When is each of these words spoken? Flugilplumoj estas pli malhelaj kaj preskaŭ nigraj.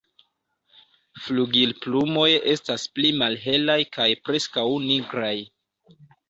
Flugilplumoj 1.25 2.29
estas 2.53 2.85
pli 2.95 3.11
malhelaj 3.19 3.77
kaj 3.99 4.09
preskaŭ 4.25 4.65
nigraj. 4.89 5.33